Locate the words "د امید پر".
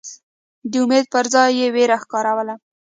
0.71-1.25